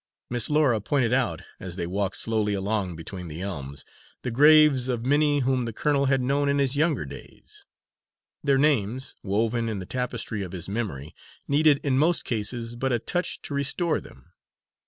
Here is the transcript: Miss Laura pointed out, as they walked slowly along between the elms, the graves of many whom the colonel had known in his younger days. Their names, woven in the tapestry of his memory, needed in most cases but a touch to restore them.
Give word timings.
Miss 0.31 0.49
Laura 0.49 0.81
pointed 0.81 1.13
out, 1.13 1.43
as 1.59 1.75
they 1.75 1.85
walked 1.85 2.17
slowly 2.17 2.55
along 2.55 2.95
between 2.95 3.27
the 3.27 3.39
elms, 3.41 3.85
the 4.23 4.31
graves 4.31 4.87
of 4.87 5.05
many 5.05 5.41
whom 5.41 5.65
the 5.65 5.73
colonel 5.73 6.05
had 6.07 6.23
known 6.23 6.49
in 6.49 6.57
his 6.57 6.75
younger 6.75 7.05
days. 7.05 7.65
Their 8.43 8.57
names, 8.57 9.15
woven 9.21 9.69
in 9.69 9.77
the 9.77 9.85
tapestry 9.85 10.41
of 10.41 10.53
his 10.53 10.67
memory, 10.67 11.13
needed 11.47 11.79
in 11.83 11.99
most 11.99 12.25
cases 12.25 12.75
but 12.75 12.91
a 12.91 12.97
touch 12.97 13.43
to 13.43 13.53
restore 13.53 14.01
them. 14.01 14.31